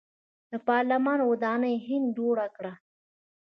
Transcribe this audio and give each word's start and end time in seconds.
د 0.51 0.53
پارلمان 0.67 1.19
ودانۍ 1.31 1.75
هند 1.87 2.07
جوړه 2.17 2.45
کړه. 2.55 2.73